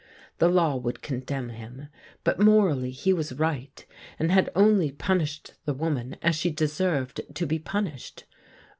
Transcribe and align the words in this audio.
The 0.39 0.49
law 0.49 0.77
would 0.77 1.03
condemn 1.03 1.49
him, 1.49 1.89
but 2.23 2.39
morally 2.39 2.89
he 2.89 3.13
was 3.13 3.33
right, 3.33 3.85
and 4.17 4.31
had 4.31 4.49
only 4.55 4.91
punished 4.91 5.53
the 5.65 5.75
woman 5.75 6.15
as 6.23 6.35
she 6.35 6.49
deserved 6.49 7.21
to 7.35 7.45
be 7.45 7.59
punished. 7.59 8.25